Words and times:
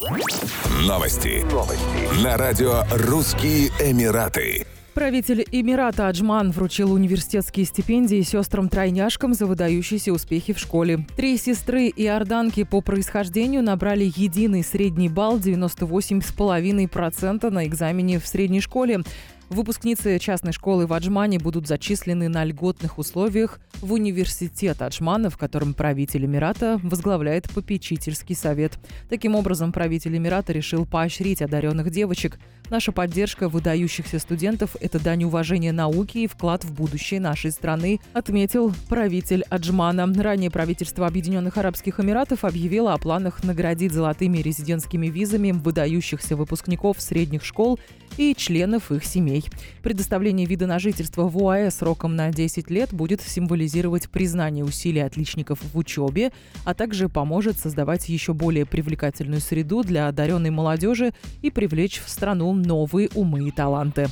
Новости. 0.00 1.44
Новости. 1.52 2.24
На 2.24 2.38
радио 2.38 2.84
«Русские 2.90 3.68
Эмираты». 3.78 4.66
Правитель 4.94 5.44
Эмирата 5.52 6.08
Аджман 6.08 6.52
вручил 6.52 6.94
университетские 6.94 7.66
стипендии 7.66 8.22
сестрам-тройняшкам 8.22 9.34
за 9.34 9.44
выдающиеся 9.44 10.14
успехи 10.14 10.54
в 10.54 10.58
школе. 10.58 11.04
Три 11.16 11.36
сестры 11.36 11.88
и 11.88 12.06
орданки 12.06 12.64
по 12.64 12.80
происхождению 12.80 13.62
набрали 13.62 14.10
единый 14.16 14.64
средний 14.64 15.10
балл 15.10 15.38
98,5% 15.38 17.50
на 17.50 17.66
экзамене 17.66 18.20
в 18.20 18.26
средней 18.26 18.62
школе. 18.62 19.02
Выпускницы 19.50 20.16
частной 20.20 20.52
школы 20.52 20.86
в 20.86 20.92
Аджмане 20.92 21.40
будут 21.40 21.66
зачислены 21.66 22.28
на 22.28 22.44
льготных 22.44 22.98
условиях 22.98 23.58
в 23.80 23.92
университет 23.92 24.80
Аджмана, 24.80 25.28
в 25.28 25.36
котором 25.36 25.74
правитель 25.74 26.24
Эмирата 26.24 26.78
возглавляет 26.84 27.50
попечительский 27.50 28.36
совет. 28.36 28.78
Таким 29.08 29.34
образом, 29.34 29.72
правитель 29.72 30.16
Эмирата 30.16 30.52
решил 30.52 30.86
поощрить 30.86 31.42
одаренных 31.42 31.90
девочек. 31.90 32.38
Наша 32.70 32.92
поддержка 32.92 33.48
выдающихся 33.48 34.20
студентов– 34.20 34.76
это 34.80 35.02
дань 35.02 35.24
уважения 35.24 35.72
науке 35.72 36.22
и 36.22 36.26
вклад 36.28 36.64
в 36.64 36.72
будущее 36.72 37.18
нашей 37.18 37.50
страны, 37.50 37.98
отметил 38.12 38.72
правитель 38.88 39.42
Аджмана. 39.50 40.06
Ранее 40.22 40.52
правительство 40.52 41.08
Объединенных 41.08 41.58
Арабских 41.58 41.98
Эмиратов 41.98 42.44
объявило 42.44 42.92
о 42.92 42.98
планах 42.98 43.42
наградить 43.42 43.92
золотыми 43.92 44.38
резидентскими 44.38 45.08
визами 45.08 45.50
выдающихся 45.50 46.36
выпускников 46.36 47.00
средних 47.00 47.44
школ 47.44 47.80
и 48.16 48.34
членов 48.34 48.90
их 48.92 49.04
семей. 49.04 49.44
Предоставление 49.82 50.46
вида 50.46 50.66
на 50.66 50.78
жительство 50.78 51.28
в 51.28 51.36
УАЭ 51.36 51.70
сроком 51.70 52.16
на 52.16 52.30
10 52.30 52.70
лет 52.70 52.92
будет 52.92 53.20
символизировать 53.20 54.08
признание 54.10 54.64
усилий 54.64 55.00
отличников 55.00 55.60
в 55.62 55.76
учебе, 55.76 56.32
а 56.64 56.74
также 56.74 57.08
поможет 57.08 57.58
создавать 57.58 58.08
еще 58.08 58.32
более 58.32 58.66
привлекательную 58.66 59.40
среду 59.40 59.82
для 59.82 60.08
одаренной 60.08 60.50
молодежи 60.50 61.12
и 61.42 61.50
привлечь 61.50 62.00
в 62.04 62.08
страну 62.08 62.52
новые 62.52 63.08
умы 63.14 63.48
и 63.48 63.50
таланты. 63.50 64.08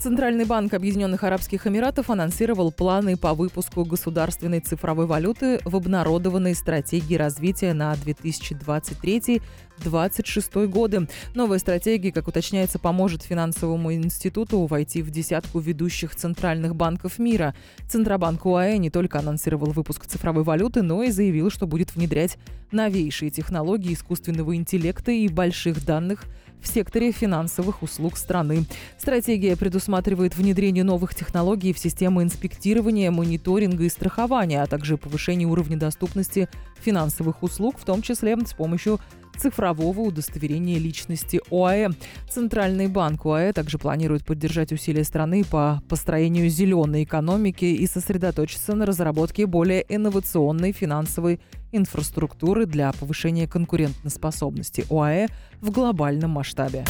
Центральный 0.00 0.44
банк 0.44 0.74
Объединенных 0.74 1.24
Арабских 1.24 1.66
Эмиратов 1.66 2.08
анонсировал 2.08 2.70
планы 2.70 3.16
по 3.16 3.34
выпуску 3.34 3.84
государственной 3.84 4.60
цифровой 4.60 5.06
валюты 5.06 5.58
в 5.64 5.74
обнародованной 5.74 6.54
стратегии 6.54 7.16
развития 7.16 7.74
на 7.74 7.92
2023-2026 7.94 10.68
годы. 10.68 11.08
Новая 11.34 11.58
стратегия, 11.58 12.12
как 12.12 12.28
уточняется, 12.28 12.78
поможет 12.78 13.24
финансовому 13.24 13.92
институту 13.92 14.66
войти 14.66 15.02
в 15.02 15.10
десятку 15.10 15.58
ведущих 15.58 16.14
центральных 16.14 16.76
банков 16.76 17.18
мира. 17.18 17.56
Центробанк 17.88 18.46
УАЭ 18.46 18.76
не 18.76 18.90
только 18.90 19.18
анонсировал 19.18 19.72
выпуск 19.72 20.06
цифровой 20.06 20.44
валюты, 20.44 20.82
но 20.82 21.02
и 21.02 21.10
заявил, 21.10 21.50
что 21.50 21.66
будет 21.66 21.96
внедрять 21.96 22.38
новейшие 22.70 23.30
технологии 23.30 23.94
искусственного 23.94 24.54
интеллекта 24.54 25.10
и 25.10 25.26
больших 25.26 25.84
данных 25.84 26.26
в 26.62 26.68
секторе 26.68 27.12
финансовых 27.12 27.82
услуг 27.82 28.16
страны. 28.16 28.64
Стратегия 28.98 29.56
предусматривает 29.56 30.36
внедрение 30.36 30.84
новых 30.84 31.14
технологий 31.14 31.72
в 31.72 31.78
системы 31.78 32.22
инспектирования, 32.22 33.10
мониторинга 33.10 33.84
и 33.84 33.88
страхования, 33.88 34.62
а 34.62 34.66
также 34.66 34.96
повышение 34.96 35.48
уровня 35.48 35.76
доступности 35.76 36.48
финансовых 36.80 37.42
услуг, 37.42 37.76
в 37.78 37.84
том 37.84 38.02
числе 38.02 38.36
с 38.36 38.52
помощью 38.52 39.00
цифрового 39.38 40.00
удостоверения 40.00 40.78
личности 40.78 41.40
ОАЭ. 41.50 41.90
Центральный 42.28 42.88
банк 42.88 43.26
ОАЭ 43.26 43.52
также 43.52 43.78
планирует 43.78 44.24
поддержать 44.24 44.72
усилия 44.72 45.04
страны 45.04 45.44
по 45.44 45.80
построению 45.88 46.48
зеленой 46.48 47.04
экономики 47.04 47.64
и 47.64 47.86
сосредоточиться 47.86 48.74
на 48.74 48.86
разработке 48.86 49.46
более 49.46 49.84
инновационной 49.88 50.72
финансовой 50.72 51.38
инфраструктуры 51.72 52.66
для 52.66 52.92
повышения 52.92 53.46
конкурентоспособности 53.46 54.84
ОАЭ 54.90 55.28
в 55.60 55.70
глобальном 55.70 56.32
масштабе. 56.32 56.84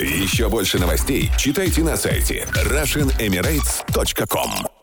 Еще 0.00 0.48
больше 0.48 0.78
новостей 0.78 1.30
читайте 1.36 1.82
на 1.82 1.96
сайте 1.96 2.46
RussianEmirates.com 2.54 4.79